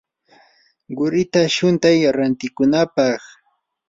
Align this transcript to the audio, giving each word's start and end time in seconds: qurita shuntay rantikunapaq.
qurita 0.95 1.41
shuntay 1.55 1.97
rantikunapaq. 2.17 3.21